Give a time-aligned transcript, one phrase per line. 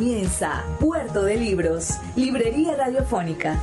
[0.00, 3.60] Comienza Puerto de Libros, Librería Radiofónica.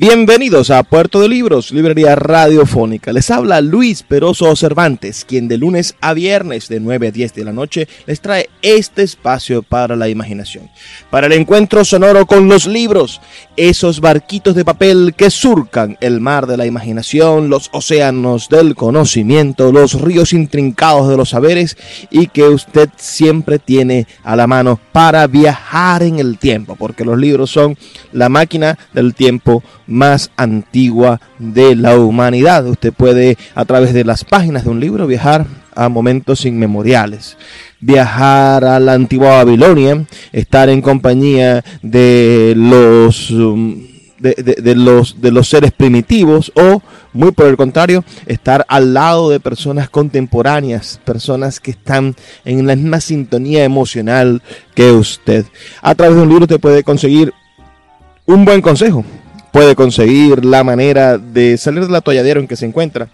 [0.00, 3.12] Bienvenidos a Puerto de Libros, librería radiofónica.
[3.12, 7.44] Les habla Luis Peroso Cervantes, quien de lunes a viernes de 9 a 10 de
[7.44, 10.70] la noche les trae este espacio para la imaginación.
[11.10, 13.20] Para el encuentro sonoro con los libros,
[13.68, 19.70] esos barquitos de papel que surcan el mar de la imaginación, los océanos del conocimiento,
[19.70, 21.76] los ríos intrincados de los saberes
[22.10, 27.18] y que usted siempre tiene a la mano para viajar en el tiempo, porque los
[27.18, 27.76] libros son
[28.12, 32.66] la máquina del tiempo más antigua de la humanidad.
[32.66, 37.36] Usted puede a través de las páginas de un libro viajar a momentos inmemoriales,
[37.80, 43.30] viajar a la antigua Babilonia, estar en compañía de los...
[43.30, 46.82] Um, de, los, de los seres primitivos o,
[47.12, 52.76] muy por el contrario, estar al lado de personas contemporáneas, personas que están en la
[52.76, 54.42] misma sintonía emocional
[54.74, 55.46] que usted.
[55.80, 57.32] A través de un libro usted puede conseguir
[58.26, 59.04] un buen consejo,
[59.52, 63.08] puede conseguir la manera de salir del atolladero en que se encuentra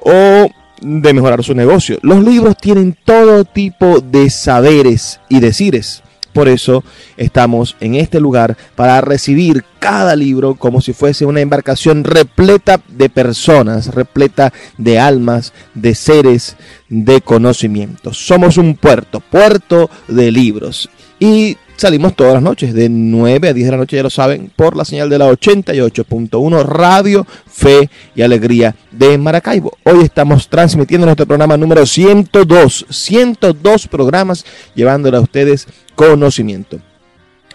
[0.00, 0.50] o
[0.82, 1.98] de mejorar su negocio.
[2.02, 6.02] Los libros tienen todo tipo de saberes y decires.
[6.32, 6.82] Por eso
[7.16, 13.10] estamos en este lugar para recibir cada libro como si fuese una embarcación repleta de
[13.10, 16.56] personas, repleta de almas, de seres,
[16.88, 18.16] de conocimientos.
[18.16, 20.88] Somos un puerto, puerto de libros.
[21.20, 24.52] Y Salimos todas las noches, de 9 a 10 de la noche, ya lo saben,
[24.54, 29.76] por la señal de la 88.1 Radio Fe y Alegría de Maracaibo.
[29.82, 35.66] Hoy estamos transmitiendo nuestro programa número 102, 102 programas llevándole a ustedes
[35.96, 36.78] conocimiento,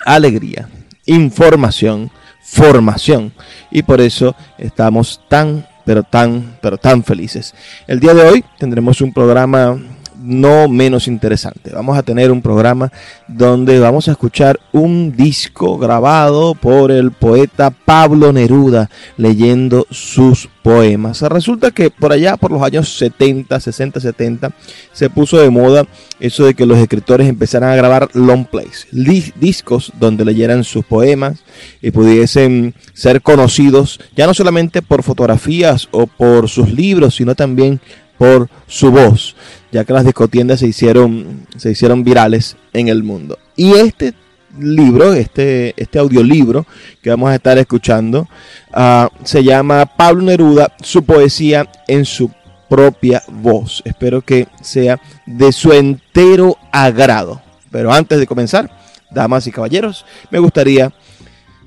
[0.05, 0.67] alegría,
[1.05, 2.11] información,
[2.43, 3.31] formación.
[3.71, 7.55] Y por eso estamos tan, pero tan, pero tan felices.
[7.87, 9.79] El día de hoy tendremos un programa
[10.21, 11.71] no menos interesante.
[11.73, 12.91] Vamos a tener un programa
[13.27, 21.21] donde vamos a escuchar un disco grabado por el poeta Pablo Neruda leyendo sus poemas.
[21.21, 24.51] Resulta que por allá, por los años 70, 60, 70,
[24.91, 25.87] se puso de moda
[26.19, 31.43] eso de que los escritores empezaran a grabar long plays, discos donde leyeran sus poemas
[31.81, 37.79] y pudiesen ser conocidos ya no solamente por fotografías o por sus libros, sino también
[38.17, 39.35] por su voz,
[39.77, 43.37] ya que las discotiendas se hicieron, se hicieron virales en el mundo.
[43.55, 44.15] Y este
[44.57, 46.65] libro, este, este audiolibro
[47.03, 48.27] que vamos a estar escuchando,
[48.73, 52.31] ah, se llama Pablo Neruda, su poesía en su
[52.67, 53.83] propia voz.
[53.85, 57.39] Espero que sea de su entero agrado.
[57.69, 58.71] Pero antes de comenzar,
[59.11, 60.91] damas y caballeros, me gustaría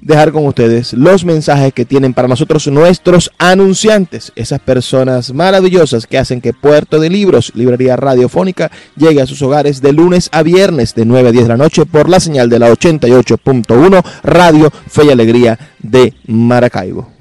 [0.00, 6.18] dejar con ustedes los mensajes que tienen para nosotros nuestros anunciantes, esas personas maravillosas que
[6.18, 10.94] hacen que Puerto de Libros, Librería Radiofónica, llegue a sus hogares de lunes a viernes
[10.94, 15.06] de 9 a 10 de la noche por la señal de la 88.1 Radio Fe
[15.06, 17.19] y Alegría de Maracaibo.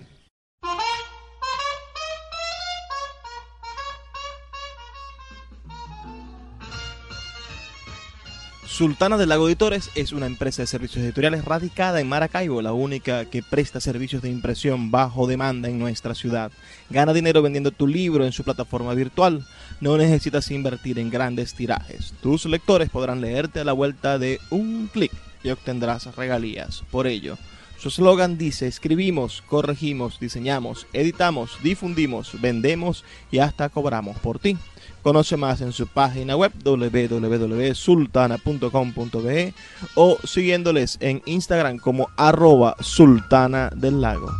[8.79, 13.25] Sultana del Lago Editores es una empresa de servicios editoriales radicada en Maracaibo, la única
[13.25, 16.49] que presta servicios de impresión bajo demanda en nuestra ciudad.
[16.89, 19.45] Gana dinero vendiendo tu libro en su plataforma virtual.
[19.81, 22.13] No necesitas invertir en grandes tirajes.
[22.21, 25.11] Tus lectores podrán leerte a la vuelta de un clic
[25.43, 26.81] y obtendrás regalías.
[26.89, 27.37] Por ello,
[27.77, 34.57] su eslogan dice, escribimos, corregimos, diseñamos, editamos, difundimos, vendemos y hasta cobramos por ti.
[35.03, 39.53] Conoce más en su página web www.sultana.com.be
[39.95, 44.31] o siguiéndoles en Instagram como arroba sultana del lago.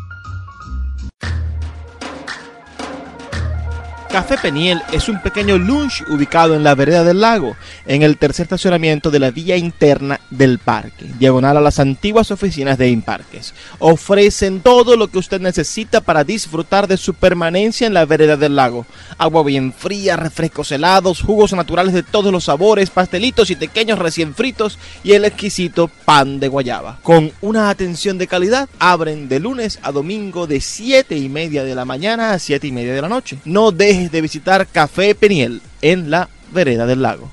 [4.09, 8.45] Café Peniel es un pequeño lunch ubicado en la vereda del lago, en el tercer
[8.45, 13.53] estacionamiento de la vía interna del parque, diagonal a las antiguas oficinas de Imparques.
[13.77, 18.55] Ofrecen todo lo que usted necesita para disfrutar de su permanencia en la vereda del
[18.55, 18.87] lago.
[19.19, 24.33] Agua bien fría, refrescos helados, jugos naturales de todos los sabores, pastelitos y pequeños recién
[24.33, 26.97] fritos y el exquisito pan de guayaba.
[27.03, 31.75] Con una atención de calidad, abren de lunes a domingo de 7 y media de
[31.75, 33.37] la mañana a 7 y media de la noche.
[33.45, 37.29] No deje de visitar Café Peniel en la vereda del lago.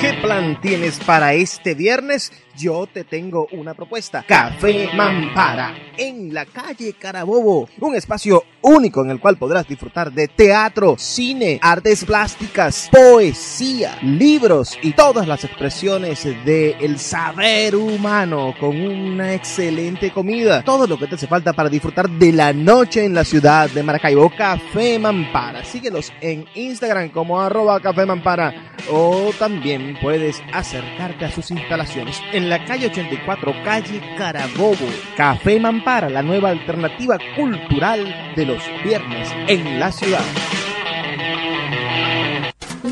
[0.00, 2.32] ¿Qué plan tienes para este viernes?
[2.60, 4.22] Yo te tengo una propuesta.
[4.26, 7.68] Café Mampara, en la calle Carabobo.
[7.80, 14.78] Un espacio único en el cual podrás disfrutar de teatro, cine, artes plásticas, poesía, libros
[14.82, 20.62] y todas las expresiones del saber humano con una excelente comida.
[20.62, 23.82] Todo lo que te hace falta para disfrutar de la noche en la ciudad de
[23.82, 24.30] Maracaibo.
[24.36, 25.64] Café Mampara.
[25.64, 32.49] Síguelos en Instagram como arroba Café Mampara o también puedes acercarte a sus instalaciones en
[32.50, 34.88] la calle 84, calle Carabobo.
[35.16, 40.24] Café Mampara, la nueva alternativa cultural de los viernes en la ciudad.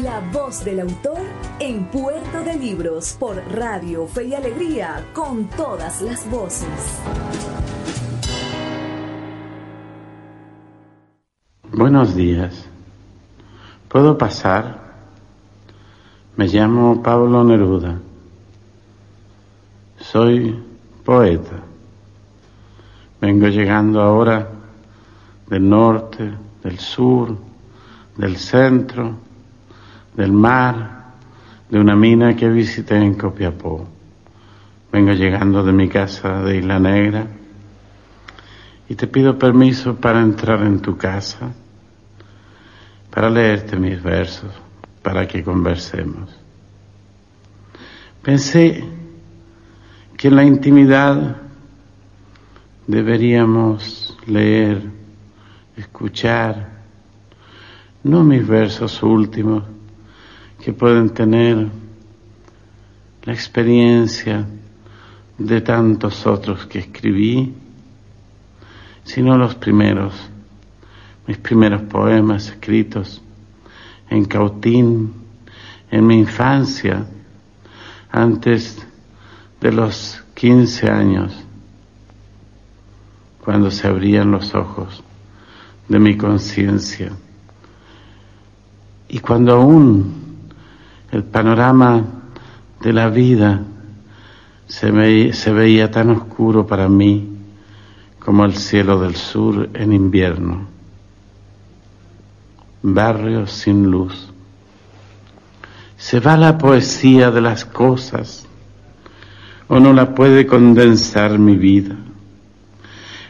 [0.00, 1.18] La voz del autor
[1.58, 7.00] en Puerto de Libros por Radio Fe y Alegría con todas las voces.
[11.72, 12.68] Buenos días.
[13.88, 14.78] ¿Puedo pasar?
[16.36, 17.98] Me llamo Pablo Neruda.
[20.10, 20.58] Soy
[21.04, 21.60] poeta.
[23.20, 24.48] Vengo llegando ahora
[25.46, 26.32] del norte,
[26.64, 27.36] del sur,
[28.16, 29.18] del centro,
[30.16, 31.12] del mar,
[31.68, 33.86] de una mina que visité en Copiapó.
[34.90, 37.26] Vengo llegando de mi casa de Isla Negra
[38.88, 41.52] y te pido permiso para entrar en tu casa,
[43.10, 44.52] para leerte mis versos,
[45.02, 46.34] para que conversemos.
[48.22, 48.97] Pensé
[50.18, 51.36] que la intimidad
[52.88, 54.82] deberíamos leer,
[55.76, 56.70] escuchar,
[58.02, 59.62] no mis versos últimos,
[60.60, 61.68] que pueden tener
[63.22, 64.44] la experiencia
[65.38, 67.54] de tantos otros que escribí,
[69.04, 70.14] sino los primeros,
[71.28, 73.22] mis primeros poemas escritos
[74.10, 75.12] en Cautín,
[75.92, 77.06] en mi infancia,
[78.10, 78.84] antes
[79.60, 81.32] de los 15 años,
[83.44, 85.02] cuando se abrían los ojos
[85.88, 87.12] de mi conciencia
[89.08, 90.12] y cuando aún
[91.10, 92.04] el panorama
[92.80, 93.62] de la vida
[94.66, 97.36] se, veía tan oscuro para mí
[98.18, 100.66] como el cielo del sur en invierno.
[102.82, 104.30] Barrios sin luz.
[105.96, 108.46] Se va la poesía de las cosas
[109.68, 111.94] o no la puede condensar mi vida.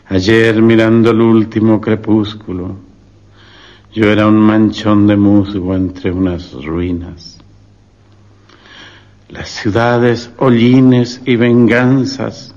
[0.08, 2.76] Ayer mirando el último crepúsculo,
[3.92, 7.38] yo era un manchón de musgo entre unas ruinas.
[9.28, 12.54] Las ciudades, hollines y venganzas,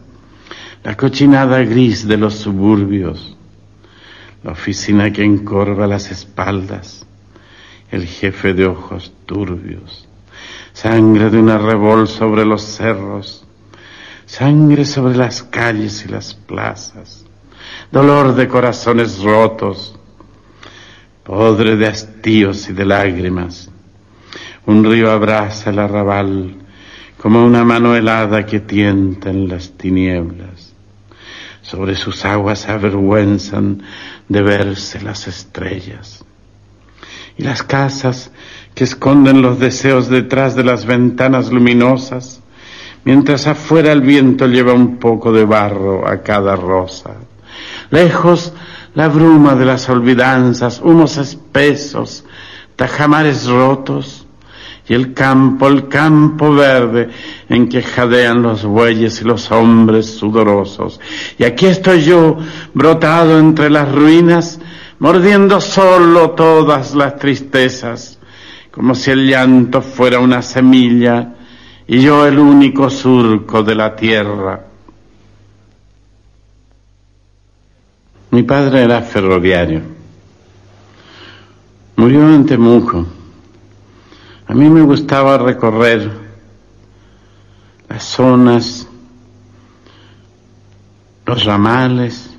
[0.84, 3.36] la cochinada gris de los suburbios,
[4.44, 7.06] la oficina que encorva las espaldas,
[7.92, 10.08] el jefe de ojos turbios,
[10.72, 13.46] sangre de una revol sobre los cerros,
[14.26, 17.26] sangre sobre las calles y las plazas,
[17.92, 19.96] dolor de corazones rotos,
[21.24, 23.70] podre de hastíos y de lágrimas.
[24.66, 26.56] Un río abraza el arrabal
[27.22, 30.74] como una mano helada que tienta en las tinieblas.
[31.62, 33.84] Sobre sus aguas avergüenzan
[34.28, 36.26] de verse las estrellas.
[37.38, 38.32] Y las casas
[38.74, 42.42] que esconden los deseos detrás de las ventanas luminosas
[43.04, 47.16] mientras afuera el viento lleva un poco de barro a cada rosa.
[47.90, 48.54] Lejos
[48.94, 52.26] la bruma de las olvidanzas, unos espesos,
[52.76, 54.26] tajamares rotos,
[54.88, 57.10] y el campo, el campo verde
[57.48, 61.00] en que jadean los bueyes y los hombres sudorosos.
[61.38, 62.38] Y aquí estoy yo,
[62.74, 64.60] brotado entre las ruinas,
[65.00, 68.18] mordiendo solo todas las tristezas,
[68.72, 71.36] como si el llanto fuera una semilla
[71.88, 74.66] y yo el único surco de la tierra.
[78.32, 79.82] Mi padre era ferroviario.
[81.98, 83.06] Murió en Temuco.
[84.48, 86.10] A mí me gustaba recorrer
[87.90, 88.88] las zonas,
[91.26, 92.30] los ramales,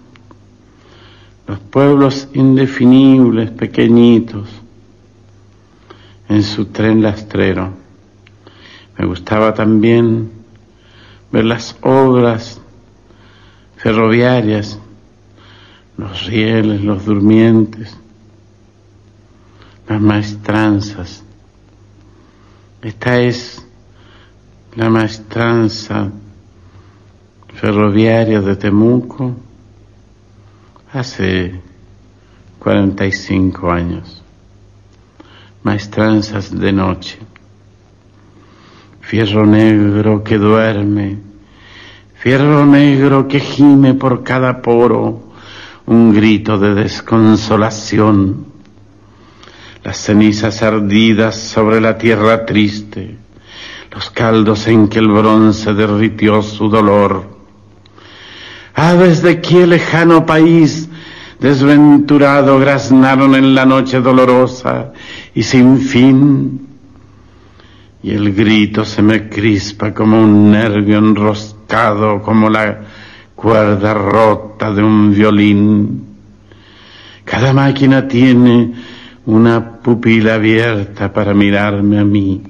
[1.47, 4.49] los pueblos indefinibles, pequeñitos,
[6.29, 7.82] en su tren lastrero.
[9.03, 10.31] Me gustaba también
[11.33, 12.61] ver las obras
[13.77, 14.79] ferroviarias,
[15.97, 17.99] los rieles, los durmientes,
[19.89, 21.25] las maestranzas.
[22.81, 23.67] Esta es
[24.77, 26.13] la maestranza
[27.55, 29.35] ferroviaria de Temuco
[30.93, 31.61] hace
[32.61, 34.23] 45 años.
[35.65, 37.32] Maestranzas de noche
[39.13, 41.19] fierro negro que duerme,
[42.15, 45.35] fierro negro que gime por cada poro,
[45.85, 48.47] un grito de desconsolación,
[49.85, 53.19] las cenizas ardidas sobre la tierra triste,
[53.95, 57.27] los caldos en que el bronce derritió su dolor.
[58.75, 60.89] Aves de qué lejano país
[61.39, 64.95] desventurado graznaron en la noche dolorosa
[65.35, 66.72] y sin fin
[68.03, 72.81] y el grito se me crispa como un nervio enroscado, como la
[73.37, 76.05] cuerda rota de un violín.
[77.25, 78.73] Cada máquina tiene
[79.27, 82.43] una pupila abierta para mirarme a mí.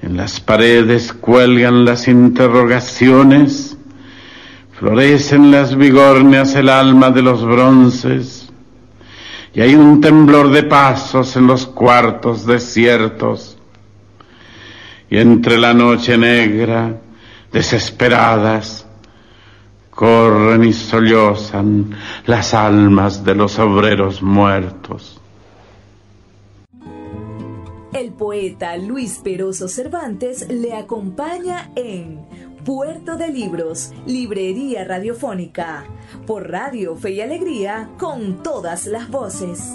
[0.00, 3.76] En las paredes cuelgan las interrogaciones,
[4.78, 8.48] florecen las vigorneas el alma de los bronces,
[9.52, 13.57] y hay un temblor de pasos en los cuartos desiertos
[15.10, 17.00] y entre la noche negra,
[17.52, 18.86] desesperadas,
[19.90, 21.90] corren y sollozan
[22.26, 25.20] las almas de los obreros muertos.
[27.92, 32.20] El poeta Luis Peroso Cervantes le acompaña en
[32.64, 35.84] Puerto de Libros, Librería Radiofónica,
[36.26, 39.72] por Radio Fe y Alegría, con todas las voces.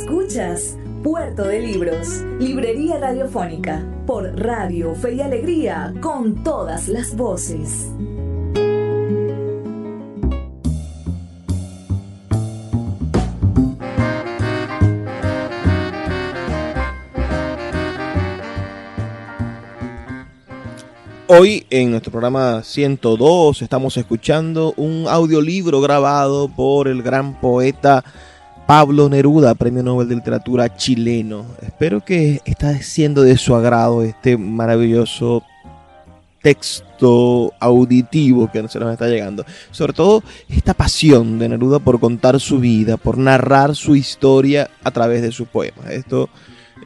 [0.00, 7.90] Escuchas Puerto de Libros, Librería Radiofónica, por Radio Fe y Alegría, con todas las voces.
[21.26, 28.04] Hoy en nuestro programa 102 estamos escuchando un audiolibro grabado por el gran poeta
[28.68, 31.46] Pablo Neruda, Premio Nobel de Literatura chileno.
[31.62, 35.42] Espero que está siendo de su agrado este maravilloso
[36.42, 39.46] texto auditivo que se nos está llegando.
[39.70, 44.90] Sobre todo esta pasión de Neruda por contar su vida, por narrar su historia a
[44.90, 45.88] través de sus poemas.
[45.88, 46.28] Esto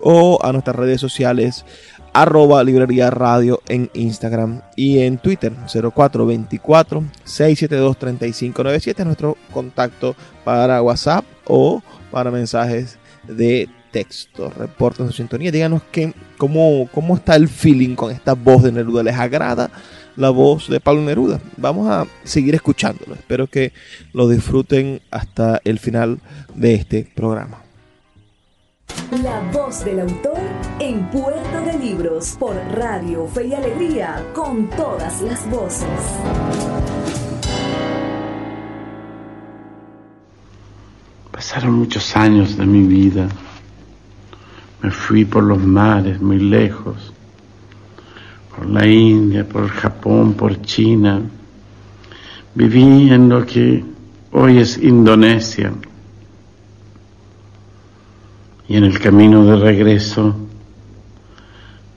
[0.00, 1.64] o a nuestras redes sociales
[2.22, 11.24] arroba librería radio en Instagram y en Twitter 0424 672 3597 nuestro contacto para WhatsApp
[11.44, 12.98] o para mensajes
[13.28, 14.50] de texto.
[14.50, 19.04] Reporten su sintonía, díganos que, cómo, cómo está el feeling con esta voz de Neruda.
[19.04, 19.70] ¿Les agrada
[20.16, 21.40] la voz de Pablo Neruda?
[21.56, 23.14] Vamos a seguir escuchándolo.
[23.14, 23.72] Espero que
[24.12, 26.18] lo disfruten hasta el final
[26.56, 27.67] de este programa.
[29.22, 30.38] La voz del autor
[30.78, 35.88] en Puerto de Libros por Radio Fe y Alegría con todas las voces.
[41.30, 43.28] Pasaron muchos años de mi vida.
[44.82, 47.12] Me fui por los mares muy lejos,
[48.54, 51.22] por la India, por Japón, por China.
[52.54, 53.82] Viví en lo que
[54.32, 55.72] hoy es Indonesia
[58.68, 60.36] y en el camino de regreso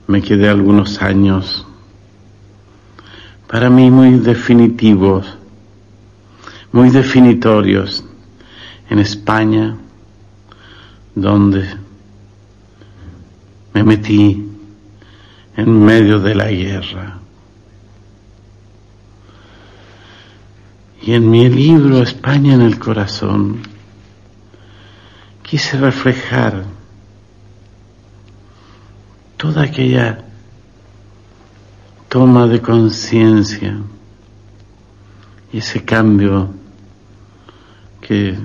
[0.06, 1.66] me quedé algunos años,
[3.46, 5.38] para mí muy definitivos,
[6.72, 8.04] muy definitorios,
[8.88, 9.76] en España,
[11.14, 11.66] donde
[13.74, 14.48] me metí
[15.56, 17.18] en medio de la guerra.
[21.02, 23.71] Y en mi libro España en el corazón
[25.52, 26.64] quise reflejar
[29.36, 30.24] toda aquella
[32.08, 33.76] toma de conciencia
[35.52, 36.54] y ese cambio
[38.00, 38.38] que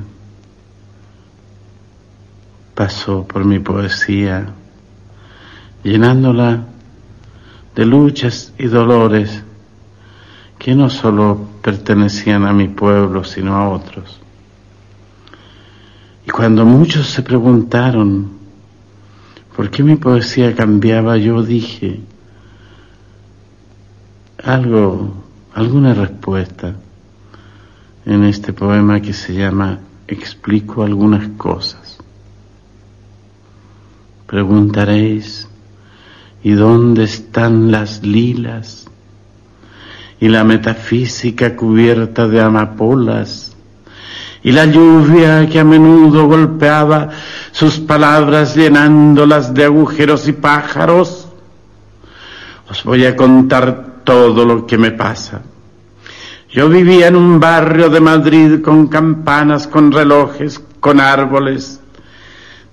[2.76, 4.48] pasó por mi poesía,
[5.86, 6.66] llenándola
[7.74, 9.46] de luchas y dolores
[10.60, 14.26] que no solo pertenecían a mi pueblo, sino a otros.
[16.27, 18.27] Y cuando muchos se preguntaron
[19.55, 22.01] por qué mi poesía cambiaba, yo dije
[24.43, 26.75] algo, alguna respuesta
[28.05, 31.98] en este poema que se llama Explico algunas cosas.
[34.25, 35.48] Preguntaréis,
[36.43, 38.89] ¿y dónde están las lilas?
[40.19, 43.47] Y la metafísica cubierta de amapolas,
[44.44, 47.10] y la lluvia que a menudo golpeaba
[47.51, 51.27] sus palabras llenándolas de agujeros y pájaros.
[52.70, 55.41] Os voy a contar todo lo que me pasa.
[56.50, 61.82] Yo vivía en un barrio de Madrid con campanas, con relojes, con árboles,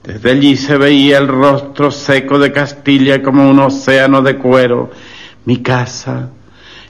[0.04, 4.90] desde allí se veía el rostro seco de Castilla como un océano de cuero.
[5.46, 6.28] Mi casa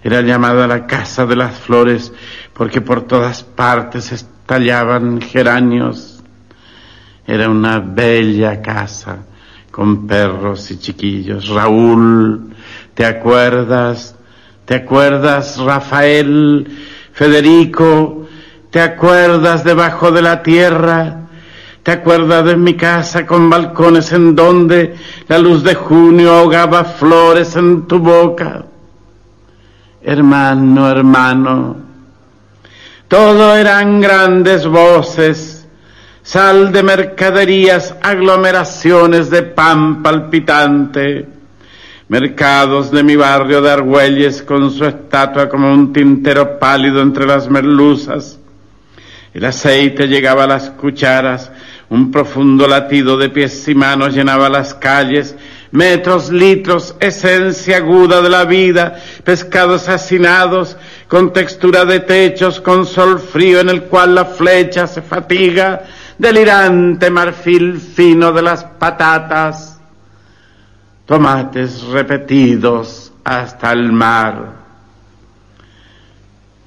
[0.02, 2.12] era llamada la casa de las flores
[2.52, 4.10] porque por todas partes
[4.44, 6.22] estallaban geranios.
[7.26, 9.24] Era una bella casa
[9.70, 11.48] con perros y chiquillos.
[11.48, 12.50] Raúl,
[12.92, 14.14] ¿te acuerdas?
[14.66, 16.68] ¿Te acuerdas, Rafael,
[17.14, 18.26] Federico?
[18.68, 21.22] ¿Te acuerdas debajo de la tierra?
[21.82, 24.94] ¿Te acuerdas de mi casa con balcones en donde
[25.26, 28.66] la luz de junio ahogaba flores en tu boca?
[30.02, 31.93] Hermano, hermano,
[33.08, 35.66] todo eran grandes voces,
[36.22, 41.26] sal de mercaderías, aglomeraciones de pan palpitante,
[42.08, 47.48] mercados de mi barrio de Argüelles con su estatua como un tintero pálido entre las
[47.48, 48.38] merluzas.
[49.32, 51.50] El aceite llegaba a las cucharas,
[51.90, 55.34] un profundo latido de pies y manos llenaba las calles,
[55.72, 60.76] metros, litros, esencia aguda de la vida, pescados hacinados,
[61.08, 65.82] con textura de techos, con sol frío en el cual la flecha se fatiga,
[66.18, 69.80] delirante marfil fino de las patatas,
[71.06, 74.64] tomates repetidos hasta el mar.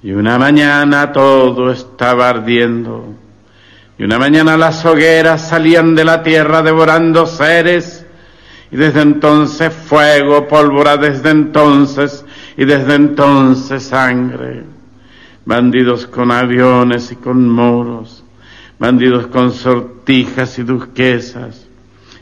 [0.04, 3.16] Y una mañana todo estaba ardiendo
[4.00, 8.06] y una mañana las hogueras salían de la tierra devorando seres,
[8.70, 12.24] y desde entonces fuego, pólvora desde entonces,
[12.58, 14.64] y desde entonces sangre.
[15.46, 18.24] Bandidos con aviones y con moros,
[18.78, 21.68] bandidos con sortijas y duquesas,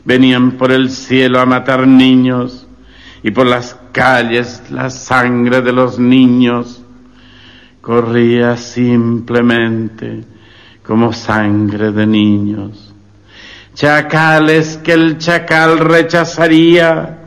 [0.04, 2.66] venían por el cielo a matar niños,
[3.24, 6.80] y por las calles la sangre de los niños
[7.80, 10.22] corría simplemente
[10.84, 12.94] como sangre de niños.
[13.74, 17.25] Chacales que el chacal rechazaría,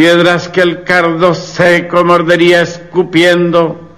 [0.00, 3.90] piedras que el cardo seco mordería escupiendo,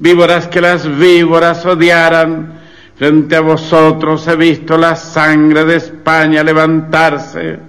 [0.00, 2.58] víboras que las víboras odiaran.
[2.96, 7.60] Frente a vosotros he visto la sangre de España levantarse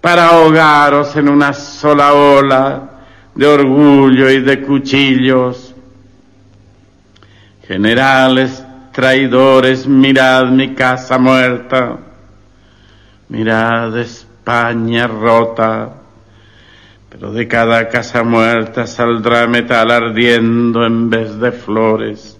[0.00, 2.82] para ahogaros en una sola ola
[3.32, 5.72] de orgullo y de cuchillos.
[7.62, 11.96] Generales traidores, mirad mi casa muerta,
[13.28, 15.99] mirad España rota,
[17.10, 22.38] pero de cada casa muerta saldrá metal ardiendo en vez de flores,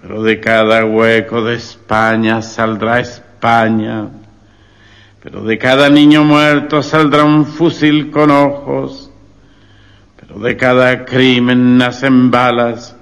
[0.00, 4.08] pero de cada hueco de España saldrá España,
[5.20, 9.10] pero de cada niño muerto saldrá un fusil con ojos,
[10.18, 12.96] pero de cada crimen nacen balas,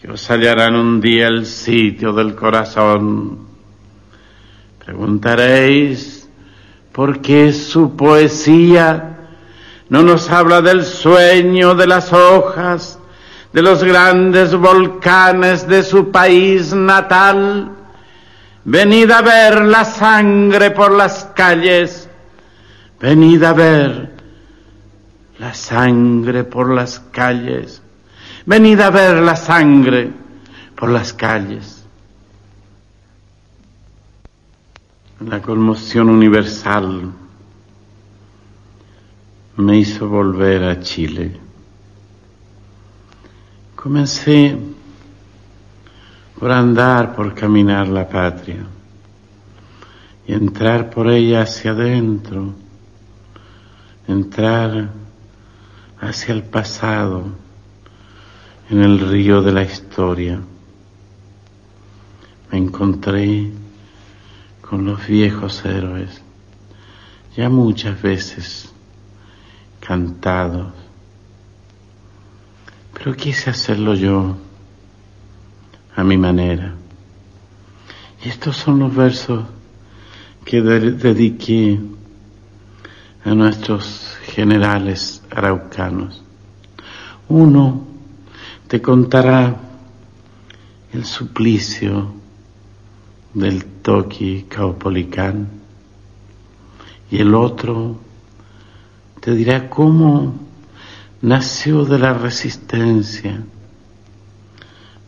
[0.00, 3.40] que os hallarán un día el sitio del corazón.
[4.82, 6.26] Preguntaréis
[6.92, 9.09] por qué su poesía
[9.90, 12.98] no nos habla del sueño de las hojas,
[13.52, 17.72] de los grandes volcanes de su país natal.
[18.64, 22.08] Venid a ver la sangre por las calles,
[23.00, 24.10] venid a ver
[25.40, 27.82] la sangre por las calles,
[28.46, 30.12] venid a ver la sangre
[30.76, 31.84] por las calles.
[35.18, 37.12] La conmoción universal
[39.56, 41.38] me hizo volver a Chile.
[43.74, 44.56] Comencé
[46.38, 48.64] por andar, por caminar la patria
[50.26, 52.54] y entrar por ella hacia adentro,
[54.06, 54.90] entrar
[56.00, 57.24] hacia el pasado
[58.70, 60.40] en el río de la historia.
[62.50, 63.50] Me encontré
[64.60, 66.22] con los viejos héroes,
[67.36, 68.69] ya muchas veces
[69.80, 70.72] cantados,
[72.92, 74.36] pero quise hacerlo yo
[75.96, 76.74] a mi manera.
[78.22, 79.44] Y estos son los versos
[80.44, 81.80] que dediqué
[83.24, 86.22] a nuestros generales araucanos.
[87.28, 87.86] Uno
[88.68, 89.56] te contará
[90.92, 92.12] el suplicio
[93.34, 95.48] del Toki Caupolicán
[97.10, 97.98] y el otro
[99.20, 100.34] te dirá cómo
[101.20, 103.42] nació de la resistencia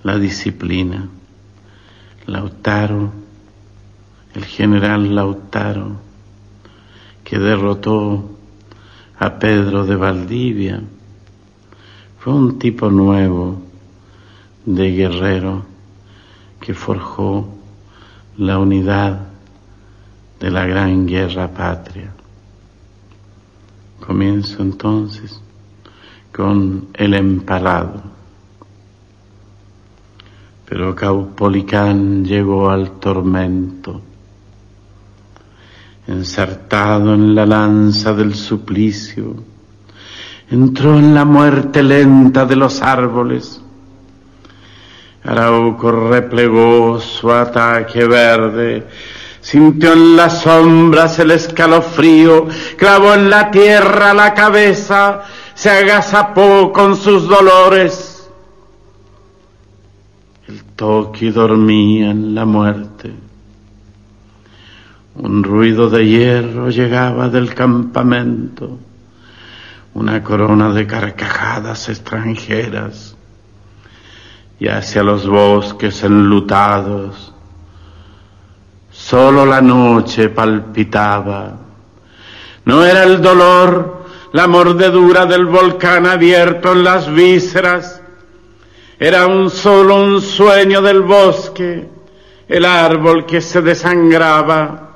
[0.03, 1.09] la disciplina.
[2.27, 3.13] Lautaro,
[4.35, 5.97] el general Lautaro,
[7.25, 8.31] que derrotó
[9.19, 10.83] a Pedro de Valdivia,
[12.19, 13.63] fue un tipo nuevo
[14.65, 15.65] de guerrero
[16.61, 17.49] que forjó
[18.37, 19.27] la unidad
[20.39, 22.13] de la gran guerra patria.
[24.07, 25.41] Comienzo entonces
[26.35, 28.03] con el empalado.
[30.69, 34.01] Pero Caupolicán llegó al tormento,
[36.09, 39.37] ensartado en la lanza del suplicio,
[40.51, 43.61] entró en la muerte lenta de los árboles.
[45.23, 48.85] Arauco replegó su ataque verde,
[49.43, 52.47] sintió en las sombras el escalofrío,
[52.79, 58.31] clavó en la tierra la cabeza, se agazapó con sus dolores.
[60.77, 63.13] Toki dormía en la muerte.
[65.15, 68.79] Un ruido de hierro llegaba del campamento,
[69.93, 73.17] una corona de carcajadas extranjeras,
[74.59, 77.33] y hacia los bosques enlutados,
[79.05, 81.53] solo la noche palpitaba.
[82.65, 88.01] No era el dolor, la mordedura del volcán abierto en las vísceras,
[88.99, 91.89] era un solo un sueño del bosque,
[92.49, 94.91] el árbol que se desangraba.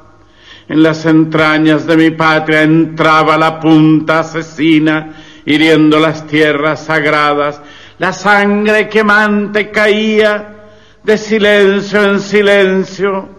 [0.69, 5.15] En las entrañas de mi patria entraba la punta asesina,
[5.45, 7.61] hiriendo las tierras sagradas.
[7.99, 10.55] La sangre quemante caía
[11.03, 13.36] de silencio en silencio,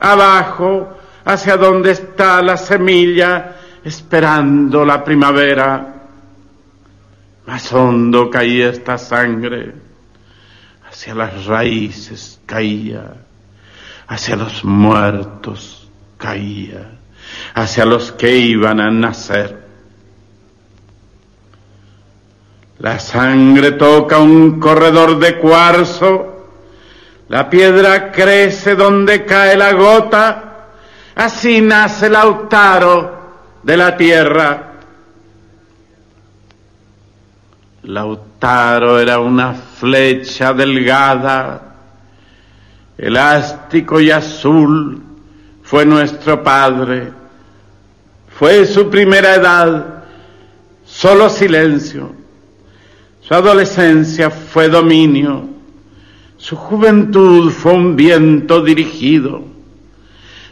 [0.00, 5.94] abajo, hacia donde está la semilla, esperando la primavera.
[7.46, 9.90] Más hondo caía esta sangre
[10.90, 13.14] hacia las raíces caía,
[14.08, 16.98] hacia los muertos caía,
[17.54, 19.68] hacia los que iban a nacer.
[22.80, 26.29] La sangre toca un corredor de cuarzo,
[27.30, 30.66] la piedra crece donde cae la gota,
[31.14, 33.20] así nace el autaro
[33.62, 34.72] de la tierra.
[37.84, 41.76] Lautaro era una flecha delgada,
[42.98, 45.00] elástico y azul,
[45.62, 47.12] fue nuestro padre.
[48.26, 50.02] Fue su primera edad,
[50.84, 52.12] solo silencio.
[53.20, 55.59] Su adolescencia fue dominio.
[56.40, 59.42] Su juventud fue un viento dirigido.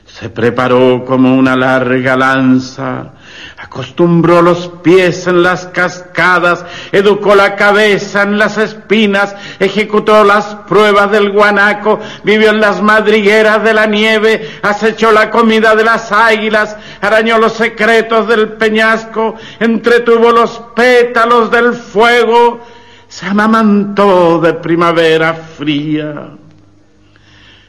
[0.04, 3.14] Se preparó como una larga lanza.
[3.56, 11.10] Acostumbró los pies en las cascadas, educó la cabeza en las espinas, ejecutó las pruebas
[11.10, 16.76] del guanaco, vivió en las madrigueras de la nieve, acechó la comida de las águilas,
[17.00, 22.60] arañó los secretos del peñasco, entretuvo los pétalos del fuego,
[23.08, 26.28] se amamantó de primavera fría,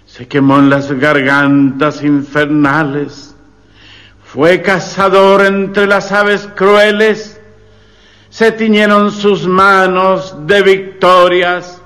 [0.06, 3.36] se quemó en las gargantas infernales,
[4.26, 7.40] fue cazador entre las aves crueles,
[8.30, 11.82] se tiñeron sus manos de victorias,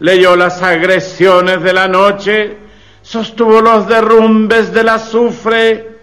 [0.00, 2.58] leyó las agresiones de la noche,
[3.02, 5.96] sostuvo los derrumbes del azufre,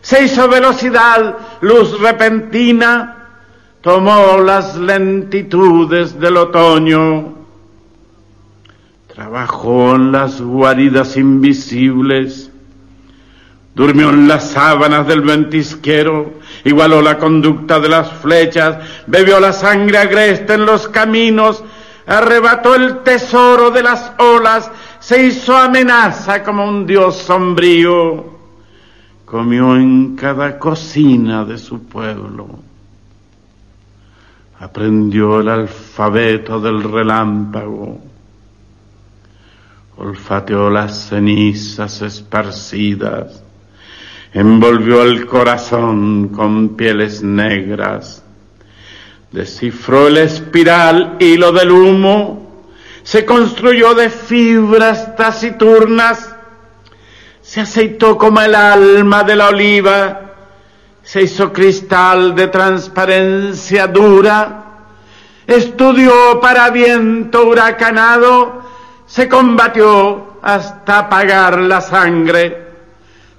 [0.00, 3.19] se hizo velocidad, luz repentina,
[3.80, 7.34] tomó las lentitudes del otoño,
[9.14, 12.50] trabajó en las guaridas invisibles,
[13.74, 19.96] durmió en las sábanas del ventisquero, igualó la conducta de las flechas, bebió la sangre
[19.96, 21.64] agreste en los caminos,
[22.06, 28.38] arrebató el tesoro de las olas, se hizo amenaza como un dios sombrío,
[29.24, 32.69] comió en cada cocina de su pueblo
[34.60, 37.98] aprendió el alfabeto del relámpago,
[39.96, 43.42] olfateó las cenizas esparcidas,
[44.34, 48.22] envolvió el corazón con pieles negras,
[49.32, 52.66] descifró el espiral hilo del humo,
[53.02, 56.36] se construyó de fibras taciturnas,
[57.40, 60.29] se aceitó como el alma de la oliva,
[61.10, 64.86] se hizo cristal de transparencia dura,
[65.44, 68.62] estudió para viento huracanado,
[69.06, 72.56] se combatió hasta apagar la sangre.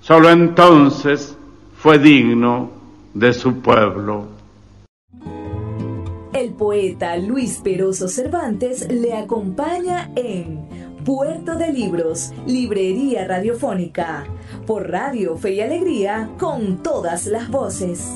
[0.02, 1.38] Solo entonces
[1.78, 2.72] fue digno
[3.14, 4.26] de su pueblo.
[6.34, 10.68] El poeta Luis Peroso Cervantes le acompaña en
[11.06, 14.26] Puerto de Libros, Librería Radiofónica,
[14.66, 18.08] por Radio Fe y Alegría, con todas las voces.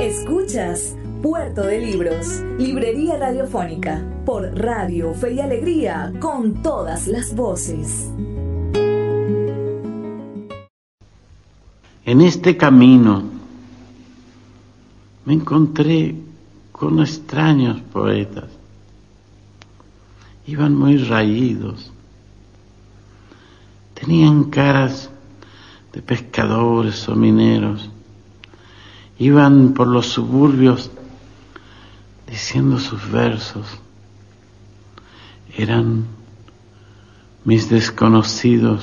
[0.00, 8.10] Escuchas Puerto de Libros, Librería Radiofónica, por Radio Fe y Alegría, con todas las voces.
[12.04, 13.22] En este camino
[15.24, 16.14] me encontré
[16.72, 18.59] con extraños poetas.
[20.50, 21.92] Iban muy raídos.
[23.94, 25.08] Tenían caras
[25.92, 27.88] de pescadores o mineros.
[29.16, 30.90] Iban por los suburbios
[32.26, 33.64] diciendo sus versos.
[35.56, 36.06] Eran
[37.44, 38.82] mis desconocidos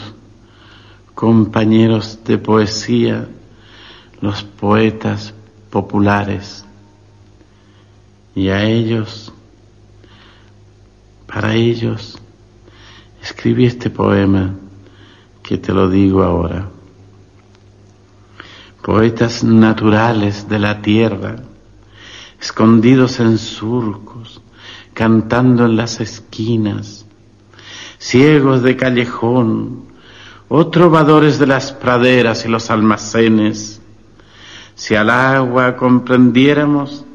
[1.16, 3.28] compañeros de poesía,
[4.22, 5.34] los poetas
[5.70, 6.64] populares
[8.36, 9.34] y a ellos,
[11.38, 12.18] para ellos,
[13.22, 14.56] escribí este poema
[15.44, 16.68] que te lo digo ahora.
[18.82, 21.36] Poetas naturales de la tierra,
[22.42, 24.42] escondidos en surcos,
[24.96, 27.06] cantando en las esquinas,
[28.00, 29.84] ciegos de callejón,
[30.48, 33.80] o trovadores de las praderas y los almacenes,
[34.74, 37.06] si al agua comprendiéramos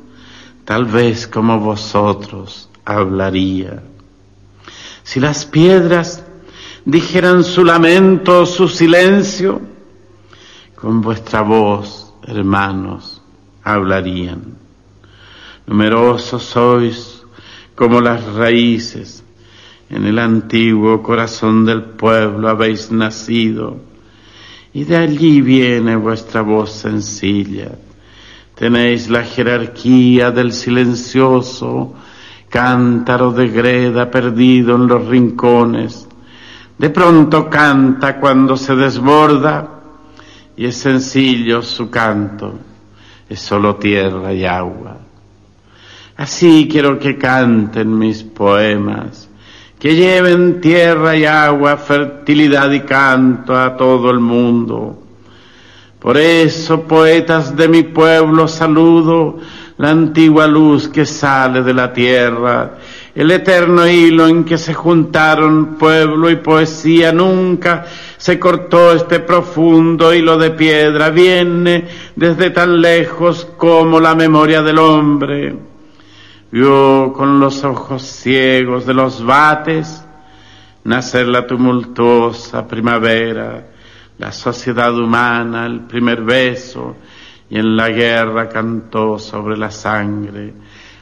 [0.65, 3.83] tal vez como vosotros hablaría.
[5.03, 6.25] Si las piedras
[6.85, 9.61] dijeran su lamento, su silencio,
[10.75, 13.23] con vuestra voz, hermanos,
[13.63, 14.57] hablarían.
[15.67, 17.23] Numerosos sois
[17.75, 19.25] como las raíces,
[19.91, 23.77] en el antiguo corazón del pueblo habéis nacido,
[24.73, 27.73] y de allí viene vuestra voz sencilla
[28.63, 31.95] Tenéis la jerarquía del silencioso
[32.53, 36.07] cántaro de greda perdido en los rincones.
[36.77, 39.81] De pronto canta cuando se desborda
[40.55, 42.53] y es sencillo su canto,
[43.27, 44.99] es solo tierra y agua.
[46.19, 49.31] Así quiero que canten mis poemas,
[49.79, 55.03] que lleven tierra y agua, fertilidad y canto a todo el mundo
[56.03, 59.39] por eso, poetas de mi pueblo, saludo
[59.79, 62.79] la antigua luz que sale de la tierra,
[63.15, 67.13] el eterno hilo en que se juntaron pueblo y poesía.
[67.13, 67.85] Nunca
[68.17, 74.79] se cortó este profundo hilo de piedra, viene desde tan lejos como la memoria del
[74.79, 75.57] hombre.
[76.51, 80.05] Vio con los ojos ciegos de los bates
[80.85, 83.73] nacer la tumultuosa primavera
[84.23, 86.97] la sociedad humana, el primer beso,
[87.53, 90.55] y en la guerra cantó sobre la sangre.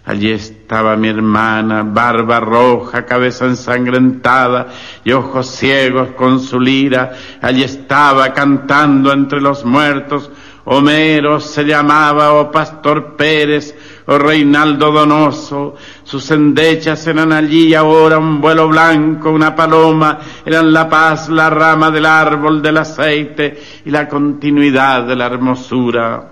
[0.04, 4.66] Allí estaba mi hermana, barba roja, cabeza ensangrentada
[5.04, 7.12] y ojos ciegos con su lira.
[7.40, 10.28] Allí estaba cantando entre los muertos.
[10.64, 13.72] Homero se llamaba, o Pastor Pérez,
[14.06, 20.88] oh Reinaldo Donoso, sus endechas eran allí ahora un vuelo blanco, una paloma, eran la
[20.88, 26.29] paz, la rama del árbol del aceite y la continuidad de la hermosura.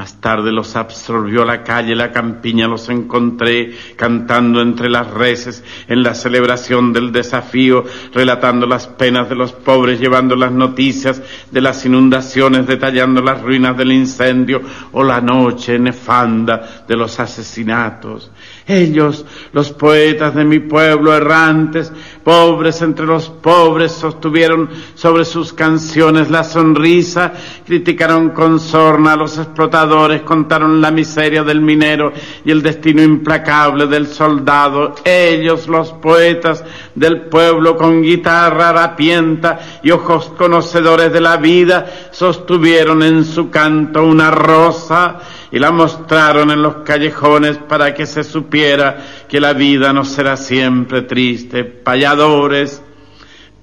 [0.00, 6.02] Más tarde los absorbió la calle, la campiña, los encontré cantando entre las reses en
[6.02, 7.84] la celebración del desafío,
[8.14, 13.76] relatando las penas de los pobres, llevando las noticias de las inundaciones, detallando las ruinas
[13.76, 18.30] del incendio o la noche nefanda de los asesinatos.
[18.70, 26.30] Ellos, los poetas de mi pueblo errantes, pobres entre los pobres, sostuvieron sobre sus canciones
[26.30, 27.32] la sonrisa,
[27.66, 32.12] criticaron con sorna a los explotadores, contaron la miseria del minero
[32.44, 34.94] y el destino implacable del soldado.
[35.04, 36.62] Ellos, los poetas
[36.94, 44.04] del pueblo, con guitarra harapienta y ojos conocedores de la vida, sostuvieron en su canto
[44.04, 45.18] una rosa
[45.52, 50.36] y la mostraron en los callejones para que se supiera que la vida no será
[50.36, 51.64] siempre triste.
[51.64, 52.82] Payadores,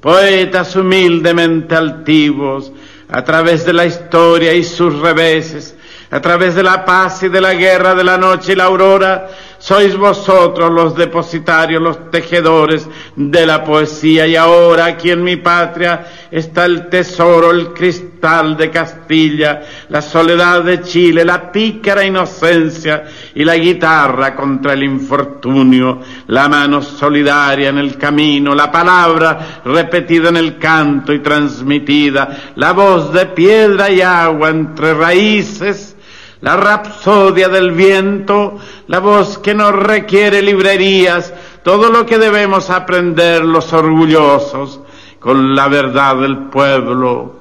[0.01, 2.71] poetas humildemente altivos,
[3.09, 5.75] a través de la historia y sus reveses,
[6.11, 9.29] a través de la paz y de la guerra, de la noche y la aurora,
[9.59, 14.27] sois vosotros los depositarios, los tejedores de la poesía.
[14.27, 20.63] Y ahora aquí en mi patria está el tesoro, el cristal de Castilla, la soledad
[20.63, 27.77] de Chile, la pícara inocencia y la guitarra contra el infortunio, la mano solidaria en
[27.77, 34.01] el camino, la palabra repetida en el canto y transmitida, la voz de piedra y
[34.01, 35.96] agua entre raíces,
[36.41, 43.43] la rapsodia del viento, la voz que nos requiere librerías, todo lo que debemos aprender
[43.43, 44.79] los orgullosos
[45.19, 47.35] con la verdad del pueblo,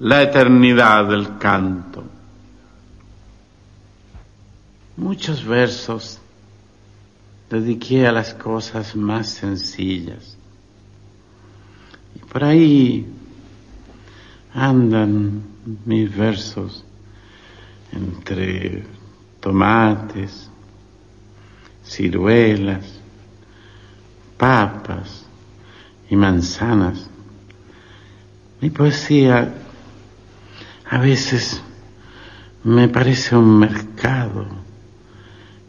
[0.00, 2.04] la eternidad del canto.
[4.96, 6.20] Muchos versos
[7.50, 10.36] dediqué a las cosas más sencillas.
[12.14, 13.06] Y por ahí
[14.54, 15.42] andan
[15.84, 16.84] mis versos
[17.94, 18.84] entre
[19.40, 20.50] tomates,
[21.84, 22.84] ciruelas,
[24.36, 25.24] papas
[26.10, 27.08] y manzanas.
[28.60, 29.54] Mi poesía
[30.88, 31.62] a veces
[32.64, 34.46] me parece un mercado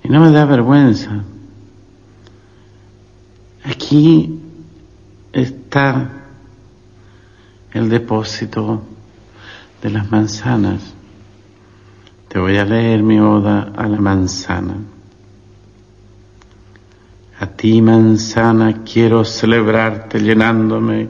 [0.04, 1.24] y no me da vergüenza.
[3.64, 4.40] Aquí
[5.34, 6.10] está
[7.74, 8.84] el depósito
[9.82, 10.95] de las manzanas.
[12.36, 14.76] Te voy a leer mi oda a la manzana.
[17.40, 21.08] A ti, manzana, quiero celebrarte llenándome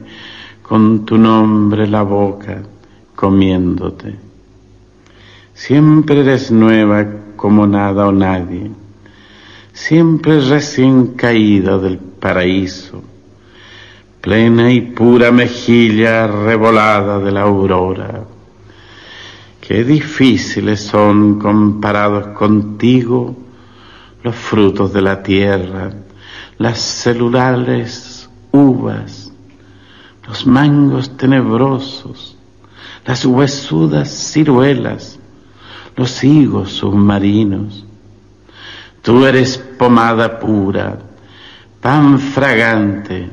[0.62, 2.62] con tu nombre la boca,
[3.16, 4.14] comiéndote.
[5.52, 8.70] Siempre eres nueva como nada o nadie,
[9.72, 13.02] siempre recién caída del paraíso,
[14.20, 18.35] plena y pura mejilla revolada de la aurora
[19.66, 23.36] Qué difíciles son comparados contigo
[24.22, 25.92] los frutos de la tierra,
[26.56, 29.32] las celulares uvas,
[30.24, 32.36] los mangos tenebrosos,
[33.04, 35.18] las huesudas ciruelas,
[35.96, 37.84] los higos submarinos.
[39.02, 40.96] Tú eres pomada pura,
[41.80, 43.28] tan fragante,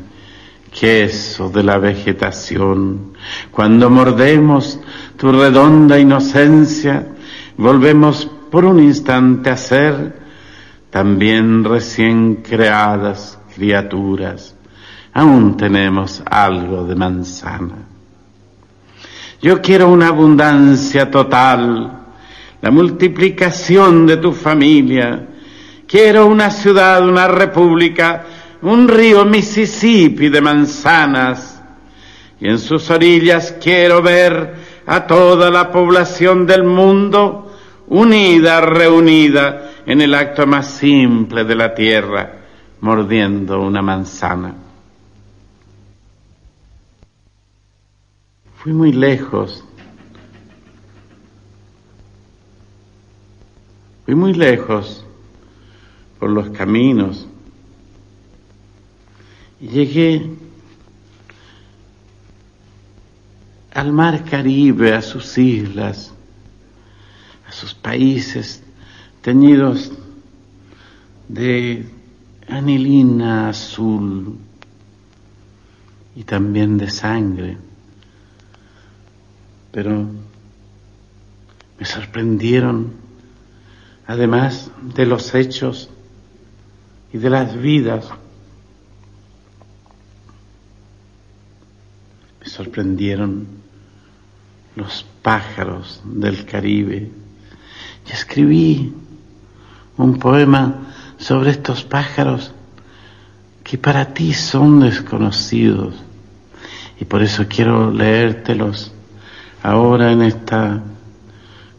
[0.72, 3.13] queso de la vegetación.
[3.52, 4.80] Cuando mordemos
[5.17, 7.08] tu redonda inocencia,
[7.58, 10.13] volvemos por un instante a ser
[10.89, 14.56] también recién creadas criaturas.
[15.13, 17.76] Aún tenemos algo de manzana.
[19.41, 21.99] Yo quiero una abundancia total,
[22.62, 25.28] la multiplicación de tu familia.
[25.88, 28.23] Quiero una ciudad, una república,
[28.62, 31.62] un río Mississippi de manzanas.
[32.39, 37.52] Y en sus orillas quiero ver a toda la población del mundo
[37.88, 42.41] unida, reunida en el acto más simple de la tierra,
[42.82, 44.56] mordiendo una manzana.
[48.58, 49.63] Fui muy lejos.
[54.06, 55.06] Fui muy lejos
[56.19, 57.27] por los caminos
[59.62, 60.29] y llegué
[63.74, 66.13] al mar Caribe, a sus islas,
[67.48, 68.62] a sus países
[69.21, 69.92] teñidos
[71.28, 71.86] de
[72.48, 74.38] anilina azul
[76.15, 77.58] y también de sangre.
[79.71, 80.08] Pero
[81.80, 82.94] me sorprendieron
[84.06, 85.90] además de los hechos
[87.12, 88.06] y de las vidas.
[92.40, 93.62] Me sorprendieron
[94.76, 97.12] los pájaros del Caribe
[98.08, 98.94] y escribí
[99.98, 102.52] un poema sobre estos pájaros
[103.63, 105.96] que para ti son desconocidos.
[107.00, 108.92] Y por eso quiero leértelos
[109.62, 110.84] ahora en esta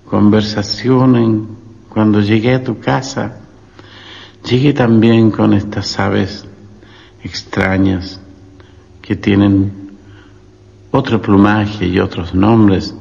[0.06, 1.48] conversación
[1.88, 3.40] cuando llegué a tu casa.
[4.44, 6.46] Llegué también con estas aves
[7.22, 8.20] extrañas
[9.00, 9.83] que tienen
[10.94, 12.94] otro plumaje y otros nombres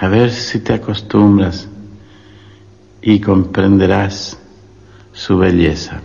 [0.00, 1.68] a ver si te acostumbras
[3.00, 4.36] y comprenderás
[5.12, 6.00] su belleza.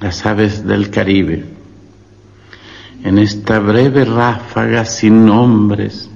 [0.00, 1.44] Las aves del Caribe,
[3.02, 6.08] en esta breve ráfaga sin nombres,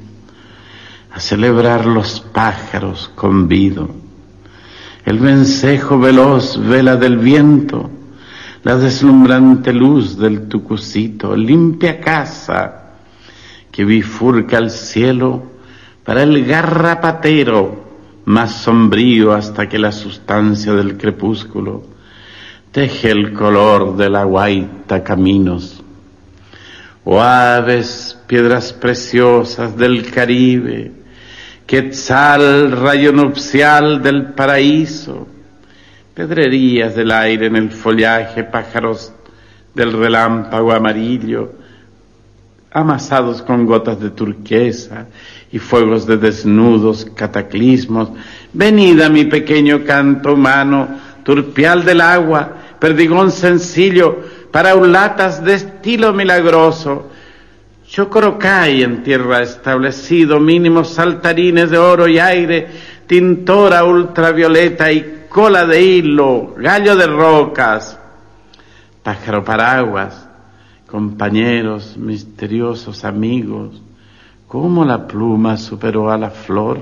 [1.12, 3.89] a celebrar los pájaros convido.
[5.05, 7.91] El vencejo veloz vela del viento,
[8.62, 12.76] la deslumbrante luz del tucucito, limpia casa
[13.77, 15.43] que bifurca el cielo
[16.03, 17.85] para el garrapatero
[18.24, 21.85] más sombrío hasta que la sustancia del crepúsculo
[22.72, 25.83] teje el color de la guaita caminos.
[27.05, 30.93] O aves, piedras preciosas del Caribe,
[31.66, 35.29] quetzal, rayo nupcial del paraíso,
[36.14, 39.12] pedrerías del aire en el follaje, pájaros
[39.74, 41.65] del relámpago amarillo,
[42.77, 45.07] amasados con gotas de turquesa
[45.51, 48.11] y fuegos de desnudos, cataclismos.
[48.53, 50.87] Venida mi pequeño canto humano,
[51.24, 54.18] turpial del agua, perdigón sencillo,
[54.51, 57.09] paraulatas de estilo milagroso.
[57.89, 62.66] Chocorocay en tierra establecido, mínimos saltarines de oro y aire,
[63.07, 67.99] tintora ultravioleta y cola de hilo, gallo de rocas,
[69.03, 70.26] pájaro paraguas,
[70.87, 73.82] compañeros, misteriosos amigos,
[74.47, 76.80] cómo la pluma superó a la flor.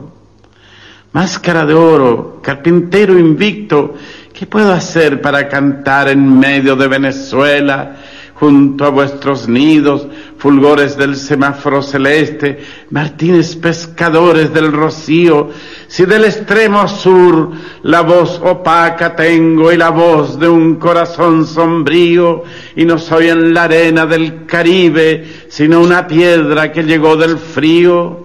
[1.12, 3.94] Máscara de oro, carpintero invicto,
[4.32, 7.96] ¿qué puedo hacer para cantar en medio de Venezuela?
[8.34, 10.06] Junto a vuestros nidos,
[10.38, 12.58] fulgores del semáforo celeste,
[12.90, 15.50] martines pescadores del rocío,
[15.86, 22.42] si del extremo sur la voz opaca tengo y la voz de un corazón sombrío,
[22.74, 28.24] y no soy en la arena del Caribe, sino una piedra que llegó del frío.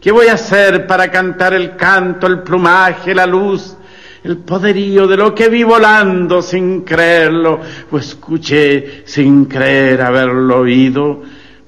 [0.00, 3.76] ¿Qué voy a hacer para cantar el canto, el plumaje, la luz,
[4.22, 7.60] el poderío de lo que vi volando sin creerlo,
[7.90, 11.22] o escuché sin creer haberlo oído,